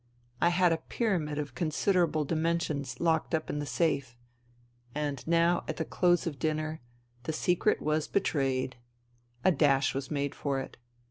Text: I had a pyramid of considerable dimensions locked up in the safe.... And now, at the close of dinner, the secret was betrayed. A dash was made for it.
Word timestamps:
I 0.41 0.49
had 0.49 0.71
a 0.73 0.77
pyramid 0.77 1.37
of 1.37 1.53
considerable 1.53 2.25
dimensions 2.25 2.99
locked 2.99 3.35
up 3.35 3.51
in 3.51 3.59
the 3.59 3.67
safe.... 3.67 4.17
And 4.95 5.21
now, 5.27 5.63
at 5.67 5.77
the 5.77 5.85
close 5.85 6.25
of 6.25 6.39
dinner, 6.39 6.81
the 7.25 7.33
secret 7.33 7.83
was 7.83 8.07
betrayed. 8.07 8.77
A 9.43 9.51
dash 9.51 9.93
was 9.93 10.09
made 10.09 10.33
for 10.33 10.59
it. 10.59 10.77